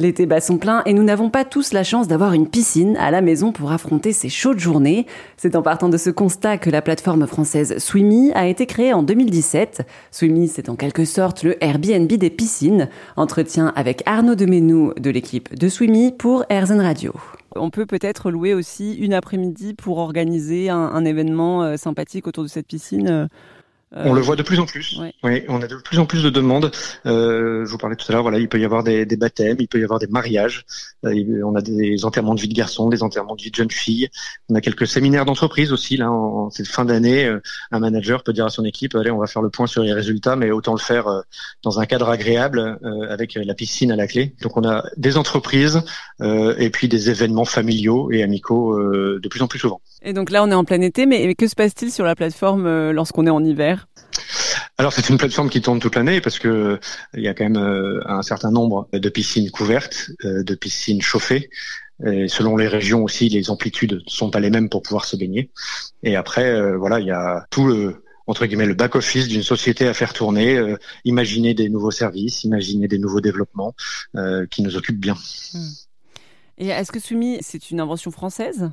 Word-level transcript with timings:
L'été 0.00 0.26
bat 0.26 0.40
son 0.40 0.58
plein 0.58 0.84
et 0.86 0.94
nous 0.94 1.02
n'avons 1.02 1.28
pas 1.28 1.44
tous 1.44 1.72
la 1.72 1.82
chance 1.82 2.06
d'avoir 2.06 2.32
une 2.32 2.48
piscine 2.48 2.96
à 2.98 3.10
la 3.10 3.20
maison 3.20 3.50
pour 3.50 3.72
affronter 3.72 4.12
ces 4.12 4.28
chaudes 4.28 4.60
journées. 4.60 5.06
C'est 5.36 5.56
en 5.56 5.62
partant 5.62 5.88
de 5.88 5.96
ce 5.96 6.08
constat 6.08 6.56
que 6.56 6.70
la 6.70 6.82
plateforme 6.82 7.26
française 7.26 7.78
Swimmy 7.78 8.30
a 8.36 8.46
été 8.46 8.66
créée 8.66 8.92
en 8.92 9.02
2017. 9.02 9.84
Swimmy, 10.12 10.46
c'est 10.46 10.68
en 10.68 10.76
quelque 10.76 11.04
sorte 11.04 11.42
le 11.42 11.62
Airbnb 11.64 12.06
des 12.06 12.30
piscines. 12.30 12.88
Entretien 13.16 13.72
avec 13.74 14.04
Arnaud 14.06 14.36
Demenou 14.36 14.92
de 15.00 15.10
l'équipe 15.10 15.52
de 15.58 15.68
Swimmy 15.68 16.12
pour 16.12 16.44
AirZen 16.48 16.80
Radio. 16.80 17.12
On 17.56 17.70
peut 17.70 17.86
peut-être 17.86 18.30
louer 18.30 18.54
aussi 18.54 18.94
une 18.94 19.14
après-midi 19.14 19.74
pour 19.74 19.98
organiser 19.98 20.68
un, 20.70 21.04
événement 21.04 21.64
euh, 21.64 21.76
sympathique 21.76 22.28
autour 22.28 22.44
de 22.44 22.48
cette 22.48 22.68
piscine. 22.68 23.28
Euh, 23.96 24.02
on 24.04 24.12
le 24.12 24.20
voit 24.20 24.36
de 24.36 24.42
plus 24.42 24.58
en 24.58 24.66
plus. 24.66 25.00
Oui, 25.22 25.42
on 25.48 25.62
a 25.62 25.66
de 25.66 25.76
plus 25.76 25.98
en 25.98 26.04
plus 26.04 26.22
de 26.22 26.28
demandes. 26.28 26.70
Euh, 27.06 27.64
je 27.64 27.70
vous 27.70 27.78
parlais 27.78 27.96
tout 27.96 28.04
à 28.08 28.12
l'heure, 28.12 28.22
voilà, 28.22 28.38
il 28.38 28.48
peut 28.48 28.60
y 28.60 28.64
avoir 28.64 28.84
des, 28.84 29.06
baptêmes, 29.16 29.56
il 29.60 29.68
peut 29.68 29.80
y 29.80 29.84
avoir 29.84 29.98
des 29.98 30.06
mariages. 30.06 30.66
Euh, 31.06 31.42
on 31.42 31.54
a 31.54 31.62
des 31.62 32.04
enterrements 32.04 32.34
de 32.34 32.40
vie 32.40 32.48
de 32.48 32.54
garçons, 32.54 32.90
des 32.90 33.02
enterrements 33.02 33.34
de 33.34 33.42
vie 33.42 33.50
de 33.50 33.56
jeunes 33.56 33.70
filles. 33.70 34.10
On 34.50 34.54
a 34.54 34.60
quelques 34.60 34.86
séminaires 34.86 35.24
d'entreprise 35.24 35.72
aussi. 35.72 35.96
Là, 35.96 36.10
en, 36.10 36.50
cette 36.50 36.68
fin 36.68 36.84
d'année, 36.84 37.24
euh, 37.24 37.40
un 37.70 37.78
manager 37.78 38.22
peut 38.22 38.34
dire 38.34 38.44
à 38.44 38.50
son 38.50 38.64
équipe, 38.64 38.94
allez, 38.94 39.10
on 39.10 39.18
va 39.18 39.26
faire 39.26 39.42
le 39.42 39.50
point 39.50 39.66
sur 39.66 39.82
les 39.82 39.94
résultats, 39.94 40.36
mais 40.36 40.50
autant 40.50 40.72
le 40.72 40.80
faire 40.80 41.22
dans 41.62 41.80
un 41.80 41.86
cadre 41.86 42.08
agréable, 42.08 42.78
avec 43.08 43.34
la 43.34 43.54
piscine 43.54 43.90
à 43.90 43.96
la 43.96 44.06
clé. 44.06 44.34
Donc, 44.42 44.56
on 44.56 44.68
a 44.68 44.84
des 44.96 45.16
entreprises 45.16 45.82
et 46.20 46.70
puis 46.70 46.88
des 46.88 47.10
événements 47.10 47.44
familiaux 47.44 48.10
et 48.10 48.22
amicaux 48.22 48.78
de 48.78 49.28
plus 49.28 49.42
en 49.42 49.46
plus 49.46 49.58
souvent. 49.58 49.80
Et 50.02 50.12
donc 50.12 50.30
là, 50.30 50.42
on 50.42 50.50
est 50.50 50.54
en 50.54 50.64
plein 50.64 50.80
été, 50.80 51.06
mais 51.06 51.34
que 51.34 51.46
se 51.46 51.54
passe-t-il 51.54 51.92
sur 51.92 52.04
la 52.04 52.14
plateforme 52.14 52.90
lorsqu'on 52.90 53.26
est 53.26 53.30
en 53.30 53.44
hiver? 53.44 53.77
Alors 54.78 54.92
c'est 54.92 55.08
une 55.08 55.18
plateforme 55.18 55.50
qui 55.50 55.60
tourne 55.60 55.80
toute 55.80 55.96
l'année 55.96 56.20
parce 56.20 56.38
que 56.38 56.78
il 57.14 57.22
y 57.22 57.28
a 57.28 57.34
quand 57.34 57.44
même 57.44 57.56
euh, 57.56 58.00
un 58.06 58.22
certain 58.22 58.52
nombre 58.52 58.88
de 58.92 59.08
piscines 59.08 59.50
couvertes, 59.50 60.10
euh, 60.24 60.44
de 60.44 60.54
piscines 60.54 61.02
chauffées. 61.02 61.50
Et 62.06 62.28
selon 62.28 62.56
les 62.56 62.68
régions 62.68 63.02
aussi, 63.02 63.28
les 63.28 63.50
amplitudes 63.50 63.94
ne 63.94 64.10
sont 64.10 64.30
pas 64.30 64.38
les 64.38 64.50
mêmes 64.50 64.68
pour 64.68 64.82
pouvoir 64.82 65.04
se 65.04 65.16
baigner. 65.16 65.50
Et 66.04 66.14
après, 66.14 66.48
euh, 66.48 66.76
voilà, 66.76 67.00
il 67.00 67.06
y 67.06 67.10
a 67.10 67.44
tout 67.50 67.66
le 67.66 68.04
entre 68.28 68.46
guillemets 68.46 68.66
le 68.66 68.74
back 68.74 68.94
office 68.94 69.26
d'une 69.26 69.42
société 69.42 69.88
à 69.88 69.94
faire 69.94 70.12
tourner, 70.12 70.62
imaginer 71.06 71.54
des 71.54 71.70
nouveaux 71.70 71.90
services, 71.90 72.44
imaginer 72.44 72.86
des 72.86 72.98
nouveaux 72.98 73.22
développements 73.22 73.74
qui 74.50 74.60
nous 74.60 74.76
occupent 74.76 75.00
bien. 75.00 75.16
Hmm. 75.54 75.68
Et 76.58 76.68
est-ce 76.68 76.92
que 76.92 77.00
Sumi, 77.00 77.38
c'est 77.40 77.70
une 77.70 77.80
invention 77.80 78.10
française? 78.10 78.70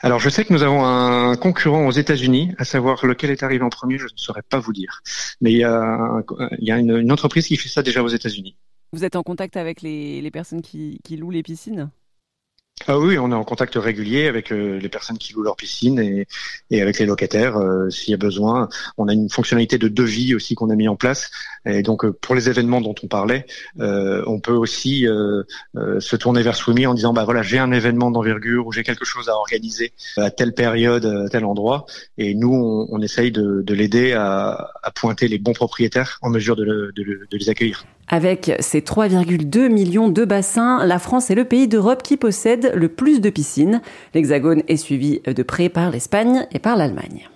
Alors, 0.00 0.18
je 0.18 0.28
sais 0.28 0.44
que 0.44 0.52
nous 0.52 0.62
avons 0.62 0.84
un 0.84 1.36
concurrent 1.36 1.86
aux 1.86 1.92
États-Unis, 1.92 2.52
à 2.58 2.64
savoir 2.64 3.06
lequel 3.06 3.30
est 3.30 3.42
arrivé 3.42 3.62
en 3.62 3.68
premier, 3.68 3.98
je 3.98 4.04
ne 4.04 4.08
saurais 4.16 4.42
pas 4.42 4.58
vous 4.58 4.72
dire. 4.72 5.02
Mais 5.40 5.52
il 5.52 5.58
y 5.58 5.64
a, 5.64 6.78
une, 6.78 7.12
entreprise 7.12 7.46
qui 7.46 7.56
fait 7.56 7.68
ça 7.68 7.82
déjà 7.82 8.02
aux 8.02 8.08
États-Unis. 8.08 8.56
Vous 8.92 9.04
êtes 9.04 9.16
en 9.16 9.22
contact 9.22 9.56
avec 9.56 9.80
les, 9.82 10.30
personnes 10.32 10.62
qui 10.62 11.16
louent 11.16 11.30
les 11.30 11.42
piscines? 11.42 11.90
Ah 12.88 12.98
oui, 12.98 13.16
on 13.16 13.30
est 13.30 13.34
en 13.34 13.44
contact 13.44 13.76
régulier 13.76 14.26
avec 14.26 14.50
euh, 14.50 14.78
les 14.80 14.88
personnes 14.88 15.18
qui 15.18 15.32
louent 15.32 15.42
leur 15.42 15.54
piscine 15.54 16.00
et, 16.00 16.26
et 16.70 16.82
avec 16.82 16.98
les 16.98 17.06
locataires 17.06 17.56
euh, 17.56 17.88
s'il 17.90 18.10
y 18.10 18.14
a 18.14 18.16
besoin. 18.16 18.68
On 18.98 19.06
a 19.06 19.12
une 19.12 19.30
fonctionnalité 19.30 19.78
de 19.78 19.86
devis 19.86 20.34
aussi 20.34 20.56
qu'on 20.56 20.68
a 20.68 20.74
mis 20.74 20.88
en 20.88 20.96
place. 20.96 21.30
Et 21.66 21.82
donc 21.82 22.04
euh, 22.04 22.12
pour 22.12 22.34
les 22.34 22.48
événements 22.48 22.80
dont 22.80 22.94
on 23.02 23.06
parlait, 23.06 23.46
on 23.78 24.40
peut 24.40 24.52
aussi 24.52 25.06
se 25.74 26.16
tourner 26.16 26.42
vers 26.42 26.56
Swimmy 26.56 26.86
en 26.86 26.94
disant 26.94 27.12
bah 27.12 27.24
voilà 27.24 27.42
j'ai 27.42 27.58
un 27.58 27.72
événement 27.72 28.10
d'envergure 28.10 28.66
ou 28.66 28.72
j'ai 28.72 28.82
quelque 28.82 29.04
chose 29.04 29.28
à 29.28 29.34
organiser 29.34 29.92
à 30.16 30.30
telle 30.30 30.54
période, 30.54 31.04
à 31.04 31.28
tel 31.28 31.44
endroit. 31.44 31.86
Et 32.18 32.34
nous 32.34 32.52
on, 32.52 32.88
on 32.90 33.00
essaye 33.00 33.32
de, 33.32 33.62
de 33.62 33.74
l'aider 33.74 34.12
à, 34.12 34.70
à, 34.82 34.90
pointer 34.90 35.28
les 35.28 35.38
bons 35.38 35.52
propriétaires 35.52 36.18
en 36.22 36.30
mesure 36.30 36.56
de, 36.56 36.92
de, 36.94 37.02
de 37.30 37.36
les 37.36 37.48
accueillir. 37.48 37.84
Avec 38.08 38.52
ses 38.60 38.80
3,2 38.80 39.68
millions 39.68 40.08
de 40.08 40.24
bassins, 40.24 40.84
la 40.84 40.98
France 40.98 41.30
est 41.30 41.34
le 41.34 41.44
pays 41.44 41.68
d'Europe 41.68 42.02
qui 42.02 42.16
possède 42.16 42.72
le 42.74 42.88
plus 42.88 43.20
de 43.20 43.30
piscines. 43.30 43.80
L'Hexagone 44.14 44.62
est 44.68 44.76
suivi 44.76 45.20
de 45.24 45.42
près 45.42 45.68
par 45.68 45.90
l'Espagne 45.90 46.46
et 46.52 46.58
par 46.58 46.76
l'Allemagne. 46.76 47.28